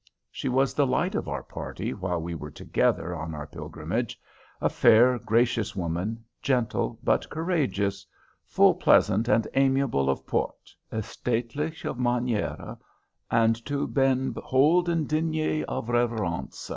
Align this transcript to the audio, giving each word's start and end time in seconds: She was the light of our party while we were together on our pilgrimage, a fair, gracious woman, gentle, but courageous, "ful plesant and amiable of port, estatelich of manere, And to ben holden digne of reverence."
She 0.31 0.49
was 0.49 0.73
the 0.73 0.87
light 0.87 1.13
of 1.13 1.27
our 1.27 1.43
party 1.43 1.93
while 1.93 2.19
we 2.19 2.33
were 2.33 2.49
together 2.49 3.15
on 3.15 3.35
our 3.35 3.45
pilgrimage, 3.45 4.19
a 4.59 4.67
fair, 4.67 5.19
gracious 5.19 5.75
woman, 5.75 6.25
gentle, 6.41 6.99
but 7.03 7.29
courageous, 7.29 8.03
"ful 8.43 8.73
plesant 8.73 9.27
and 9.27 9.47
amiable 9.53 10.09
of 10.09 10.25
port, 10.25 10.73
estatelich 10.91 11.85
of 11.85 11.97
manere, 11.99 12.79
And 13.29 13.63
to 13.67 13.85
ben 13.85 14.33
holden 14.43 15.05
digne 15.05 15.65
of 15.65 15.87
reverence." 15.87 16.67